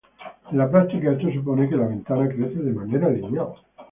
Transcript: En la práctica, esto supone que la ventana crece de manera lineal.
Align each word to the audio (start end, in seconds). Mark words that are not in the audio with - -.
En 0.51 0.57
la 0.57 0.67
práctica, 0.67 1.11
esto 1.11 1.29
supone 1.31 1.69
que 1.69 1.75
la 1.75 1.85
ventana 1.85 2.27
crece 2.27 2.55
de 2.63 2.73
manera 2.73 3.07
lineal. 3.07 3.53